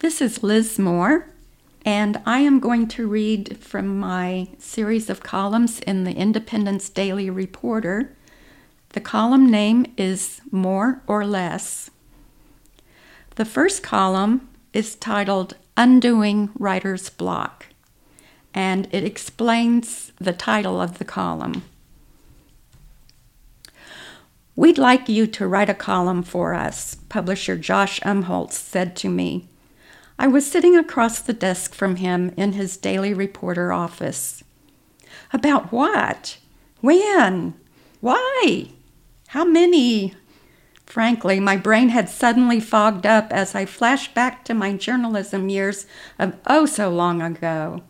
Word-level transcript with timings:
This 0.00 0.20
is 0.20 0.44
Liz 0.44 0.78
Moore, 0.78 1.26
and 1.84 2.22
I 2.24 2.38
am 2.38 2.60
going 2.60 2.86
to 2.86 3.08
read 3.08 3.58
from 3.58 3.98
my 3.98 4.46
series 4.56 5.10
of 5.10 5.24
columns 5.24 5.80
in 5.80 6.04
the 6.04 6.12
Independence 6.12 6.88
Daily 6.88 7.28
Reporter. 7.28 8.14
The 8.90 9.00
column 9.00 9.50
name 9.50 9.92
is 9.96 10.40
More 10.52 11.02
or 11.08 11.26
Less. 11.26 11.90
The 13.34 13.44
first 13.44 13.82
column 13.82 14.48
is 14.72 14.94
titled 14.94 15.56
Undoing 15.76 16.50
Writer's 16.56 17.10
Block, 17.10 17.66
and 18.54 18.86
it 18.92 19.02
explains 19.02 20.12
the 20.20 20.32
title 20.32 20.80
of 20.80 20.98
the 20.98 21.04
column. 21.04 21.64
We'd 24.54 24.78
like 24.78 25.08
you 25.08 25.26
to 25.26 25.48
write 25.48 25.68
a 25.68 25.74
column 25.74 26.22
for 26.22 26.54
us, 26.54 26.94
publisher 27.08 27.56
Josh 27.56 27.98
Umholtz 28.02 28.52
said 28.52 28.94
to 28.98 29.08
me. 29.08 29.48
I 30.18 30.26
was 30.26 30.50
sitting 30.50 30.76
across 30.76 31.20
the 31.20 31.32
desk 31.32 31.74
from 31.74 31.96
him 31.96 32.32
in 32.36 32.52
his 32.52 32.76
daily 32.76 33.14
reporter 33.14 33.72
office. 33.72 34.42
About 35.32 35.70
what? 35.70 36.38
When? 36.80 37.54
Why? 38.00 38.70
How 39.28 39.44
many? 39.44 40.14
Frankly, 40.86 41.38
my 41.38 41.56
brain 41.56 41.90
had 41.90 42.08
suddenly 42.08 42.60
fogged 42.60 43.06
up 43.06 43.32
as 43.32 43.54
I 43.54 43.64
flashed 43.64 44.14
back 44.14 44.44
to 44.46 44.54
my 44.54 44.72
journalism 44.72 45.48
years 45.48 45.86
of 46.18 46.34
oh 46.46 46.66
so 46.66 46.88
long 46.88 47.22
ago. 47.22 47.82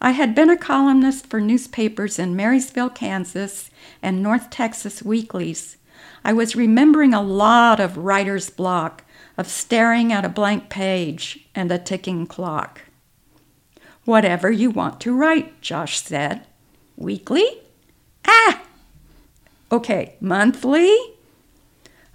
I 0.00 0.10
had 0.10 0.34
been 0.34 0.50
a 0.50 0.58
columnist 0.58 1.28
for 1.28 1.40
newspapers 1.40 2.18
in 2.18 2.36
Marysville, 2.36 2.90
Kansas, 2.90 3.70
and 4.02 4.22
North 4.22 4.50
Texas 4.50 5.02
weeklies. 5.02 5.78
I 6.22 6.34
was 6.34 6.56
remembering 6.56 7.14
a 7.14 7.22
lot 7.22 7.80
of 7.80 7.96
writer's 7.96 8.50
block, 8.50 9.04
of 9.36 9.48
staring 9.48 10.12
at 10.12 10.24
a 10.24 10.30
blank 10.30 10.68
page 10.68 11.48
and 11.54 11.70
a 11.70 11.78
ticking 11.78 12.26
clock. 12.26 12.82
Whatever 14.04 14.50
you 14.50 14.70
want 14.70 15.00
to 15.00 15.14
write, 15.14 15.60
Josh 15.60 16.00
said. 16.00 16.46
Weekly? 16.96 17.62
Ah! 18.26 18.62
Okay, 19.70 20.14
monthly? 20.20 20.96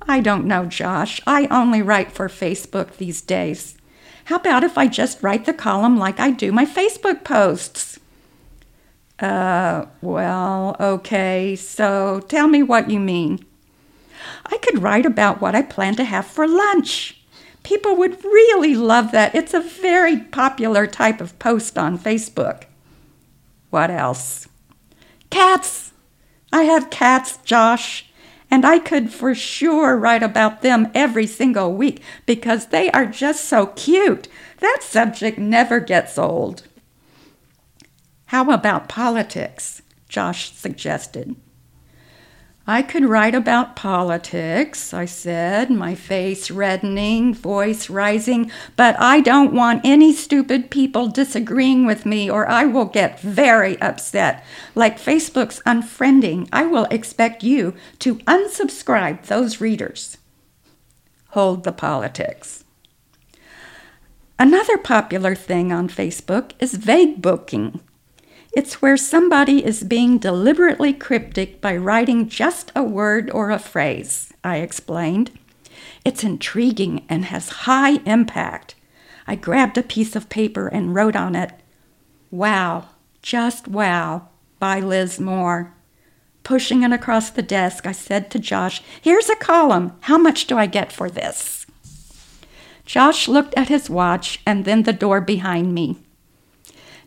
I 0.08 0.20
don't 0.22 0.46
know, 0.46 0.66
Josh. 0.66 1.22
I 1.28 1.48
only 1.48 1.82
write 1.82 2.12
for 2.12 2.28
Facebook 2.28 2.98
these 2.98 3.22
days. 3.22 3.78
How 4.26 4.38
about 4.38 4.64
if 4.64 4.78
I 4.78 4.88
just 4.88 5.22
write 5.22 5.46
the 5.46 5.54
column 5.54 5.98
like 5.98 6.20
I 6.20 6.32
do 6.32 6.52
my 6.52 6.66
Facebook 6.66 7.24
posts? 7.24 8.00
Uh, 9.20 9.86
well, 10.02 10.76
okay, 10.80 11.56
so 11.56 12.22
tell 12.28 12.48
me 12.48 12.64
what 12.64 12.90
you 12.90 13.00
mean. 13.00 13.46
I 14.46 14.58
could 14.58 14.82
write 14.82 15.06
about 15.06 15.42
what 15.42 15.56
I 15.56 15.62
plan 15.62 15.96
to 15.96 16.04
have 16.04 16.26
for 16.26 16.48
lunch. 16.48 17.22
People 17.64 17.96
would 17.96 18.24
really 18.24 18.76
love 18.76 19.12
that. 19.12 19.36
It's 19.36 19.54
a 19.54 19.62
very 19.62 20.18
popular 20.18 20.88
type 20.88 21.22
of 21.22 21.38
post 21.40 21.78
on 21.78 21.98
Facebook. 21.98 22.64
What 23.70 23.92
else? 23.92 24.48
Cats! 25.30 25.94
I 26.52 26.64
have 26.64 26.90
cats, 26.90 27.38
Josh, 27.46 28.12
and 28.50 28.66
I 28.66 28.80
could 28.80 29.14
for 29.14 29.34
sure 29.34 29.96
write 29.96 30.24
about 30.24 30.62
them 30.62 30.92
every 30.94 31.26
single 31.26 31.74
week 31.74 32.02
because 32.26 32.68
they 32.68 32.92
are 32.92 33.06
just 33.06 33.46
so 33.46 33.68
cute. 33.68 34.28
That 34.60 34.80
subject 34.82 35.38
never 35.38 35.80
gets 35.80 36.18
old. 36.18 36.64
How 38.26 38.50
about 38.50 38.90
politics? 38.90 39.82
Josh 40.10 40.52
suggested. 40.52 41.36
I 42.68 42.84
could 42.84 43.06
write 43.06 43.34
about 43.34 43.76
politics, 43.76 44.94
I 44.94 45.06
said, 45.06 45.72
my 45.72 45.96
face 45.96 46.52
reddening, 46.52 47.34
voice 47.34 47.90
rising, 47.90 48.52
but 48.76 49.00
I 49.00 49.20
don't 49.20 49.54
want 49.54 49.82
any 49.84 50.14
stupid 50.14 50.70
people 50.70 51.08
disagreeing 51.08 51.88
with 51.88 52.06
me 52.06 52.30
or 52.30 52.48
I 52.48 52.66
will 52.66 52.86
get 52.86 53.20
very 53.20 53.82
upset. 53.82 54.46
Like 54.76 55.00
Facebook's 55.00 55.60
unfriending, 55.66 56.48
I 56.54 56.66
will 56.68 56.86
expect 56.92 57.42
you 57.42 57.74
to 58.00 58.18
unsubscribe 58.20 59.26
those 59.26 59.60
readers. 59.60 60.18
Hold 61.30 61.64
the 61.64 61.72
politics. 61.72 62.64
Another 64.38 64.78
popular 64.78 65.34
thing 65.34 65.72
on 65.72 65.88
Facebook 65.88 66.52
is 66.60 66.76
vague 66.76 67.22
booking. 67.22 67.80
It's 68.54 68.82
where 68.82 68.98
somebody 68.98 69.64
is 69.64 69.84
being 69.84 70.18
deliberately 70.18 70.92
cryptic 70.92 71.62
by 71.62 71.78
writing 71.78 72.28
just 72.28 72.70
a 72.76 72.84
word 72.84 73.30
or 73.32 73.50
a 73.50 73.58
phrase, 73.58 74.34
I 74.44 74.58
explained. 74.58 75.32
It's 76.04 76.24
intriguing 76.24 77.06
and 77.08 77.26
has 77.26 77.64
high 77.64 78.00
impact. 78.06 78.76
I 79.26 79.36
grabbed 79.36 79.78
a 79.78 79.84
piece 79.84 80.18
of 80.18 80.28
paper 80.28 80.68
and 80.68 80.94
wrote 80.94 81.16
on 81.16 81.34
it, 81.34 81.54
Wow, 82.30 82.90
just 83.22 83.70
wow, 83.70 84.28
by 84.60 84.82
Liz 84.82 85.20
Moore. 85.20 85.74
Pushing 86.44 86.84
it 86.84 86.92
across 86.92 87.30
the 87.30 87.42
desk, 87.42 87.88
I 87.88 87.94
said 87.94 88.30
to 88.32 88.40
Josh, 88.40 88.82
Here's 89.02 89.30
a 89.30 89.36
column. 89.36 89.94
How 90.02 90.18
much 90.18 90.48
do 90.48 90.58
I 90.58 90.66
get 90.66 90.92
for 90.92 91.10
this? 91.10 91.66
Josh 92.86 93.30
looked 93.30 93.54
at 93.54 93.70
his 93.70 93.90
watch 93.90 94.42
and 94.46 94.66
then 94.66 94.84
the 94.84 94.92
door 94.92 95.22
behind 95.22 95.74
me. 95.74 96.00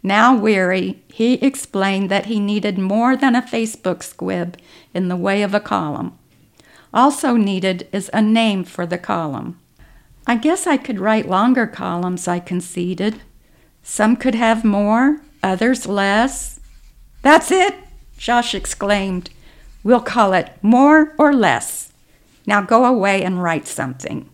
Now 0.07 0.37
weary, 0.37 1.03
he 1.09 1.35
explained 1.37 2.11
that 2.11 2.27
he 2.27 2.39
needed 2.39 2.77
more 2.79 3.17
than 3.17 3.35
a 3.35 3.41
Facebook 3.41 4.03
squib 4.03 4.59
in 4.93 5.09
the 5.09 5.17
way 5.17 5.43
of 5.43 5.55
a 5.55 5.61
column. 5.61 6.19
Also 6.93 7.37
needed 7.37 7.89
is 7.91 8.11
a 8.13 8.21
name 8.21 8.65
for 8.65 8.85
the 8.85 8.99
column. 8.99 9.59
I 10.27 10.37
guess 10.37 10.67
I 10.67 10.77
could 10.77 11.01
write 11.01 11.27
longer 11.27 11.67
columns, 11.67 12.29
I 12.29 12.39
conceded. 12.39 13.23
Some 13.83 14.17
could 14.17 14.35
have 14.35 14.63
more, 14.63 15.23
others 15.43 15.87
less. 15.87 16.61
That's 17.23 17.51
it, 17.51 17.75
Josh 18.19 18.55
exclaimed. 18.55 19.31
We'll 19.83 20.03
call 20.03 20.35
it 20.35 20.53
more 20.61 21.15
or 21.17 21.33
less. 21.33 21.95
Now 22.47 22.61
go 22.61 22.85
away 22.85 23.25
and 23.25 23.43
write 23.43 23.67
something. 23.67 24.29